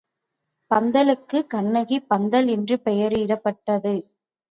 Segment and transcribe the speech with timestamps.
[0.71, 3.93] பந்தலுக்கு கண்ணகி பந்தல் என்று பெயரிடப்பட்டது.